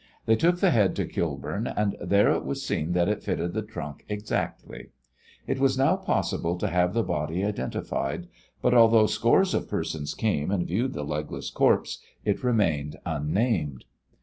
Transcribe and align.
They 0.25 0.35
took 0.35 0.57
the 0.61 0.71
head 0.71 0.95
to 0.95 1.05
Kilburn, 1.05 1.67
and 1.67 1.95
there 2.01 2.31
it 2.31 2.43
was 2.43 2.65
seen 2.65 2.93
that 2.93 3.07
it 3.07 3.21
fitted 3.21 3.53
the 3.53 3.61
trunk 3.61 4.03
exactly. 4.09 4.87
It 5.45 5.59
was 5.59 5.77
now 5.77 5.95
possible 5.95 6.57
to 6.57 6.69
have 6.69 6.95
the 6.95 7.03
body 7.03 7.45
identified, 7.45 8.27
but, 8.63 8.73
although 8.73 9.05
scores 9.05 9.53
of 9.53 9.69
persons 9.69 10.15
came 10.15 10.49
and 10.49 10.65
viewed 10.65 10.93
the 10.93 11.03
legless 11.05 11.51
corpse, 11.51 11.99
it 12.25 12.43
remained 12.43 12.95
unnamed. 13.05 13.85